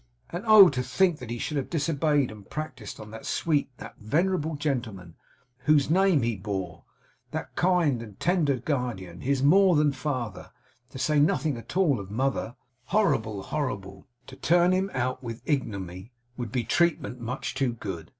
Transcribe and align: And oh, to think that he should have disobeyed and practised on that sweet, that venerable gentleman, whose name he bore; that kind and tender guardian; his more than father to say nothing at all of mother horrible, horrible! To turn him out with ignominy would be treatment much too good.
And 0.31 0.43
oh, 0.47 0.67
to 0.69 0.81
think 0.81 1.19
that 1.19 1.29
he 1.29 1.37
should 1.37 1.57
have 1.57 1.69
disobeyed 1.69 2.31
and 2.31 2.49
practised 2.49 2.99
on 2.99 3.11
that 3.11 3.23
sweet, 3.23 3.69
that 3.77 3.99
venerable 3.99 4.55
gentleman, 4.55 5.13
whose 5.65 5.91
name 5.91 6.23
he 6.23 6.35
bore; 6.35 6.85
that 7.29 7.55
kind 7.55 8.01
and 8.01 8.19
tender 8.19 8.55
guardian; 8.57 9.21
his 9.21 9.43
more 9.43 9.75
than 9.75 9.91
father 9.91 10.49
to 10.89 10.97
say 10.97 11.19
nothing 11.19 11.55
at 11.55 11.77
all 11.77 11.99
of 11.99 12.09
mother 12.09 12.55
horrible, 12.85 13.43
horrible! 13.43 14.07
To 14.25 14.35
turn 14.35 14.71
him 14.71 14.89
out 14.95 15.21
with 15.23 15.43
ignominy 15.45 16.11
would 16.35 16.51
be 16.51 16.63
treatment 16.63 17.19
much 17.21 17.53
too 17.53 17.73
good. 17.73 18.09